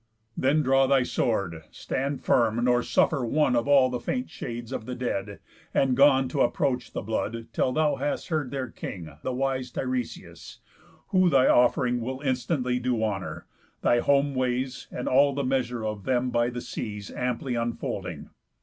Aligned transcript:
Then 0.35 0.63
draw 0.63 0.87
thy 0.87 1.03
sword, 1.03 1.61
stand 1.69 2.23
firm, 2.23 2.63
nor 2.65 2.81
suffer 2.81 3.23
one 3.23 3.55
Of 3.55 3.67
all 3.67 3.87
the 3.91 3.99
faint 3.99 4.31
shades 4.31 4.71
of 4.71 4.87
the 4.87 4.95
dead 4.95 5.37
and 5.75 5.95
gone 5.95 6.27
T' 6.27 6.39
approach 6.39 6.91
the 6.93 7.03
blood, 7.03 7.49
till 7.53 7.71
thou 7.71 7.97
hast 7.97 8.29
heard 8.29 8.49
their 8.49 8.67
king, 8.67 9.13
The 9.21 9.31
wise 9.31 9.69
Tiresias; 9.69 10.57
who 11.09 11.29
thy 11.29 11.47
offering 11.47 12.01
Will 12.01 12.19
instantly 12.21 12.79
do 12.79 13.03
honour, 13.03 13.45
thy 13.83 13.99
home 13.99 14.33
ways, 14.33 14.87
And 14.89 15.07
all 15.07 15.35
the 15.35 15.43
measure 15.43 15.85
of 15.85 16.03
them 16.03 16.31
by 16.31 16.49
the 16.49 16.61
seas, 16.61 17.11
Amply 17.11 17.53
unfolding. 17.53 18.31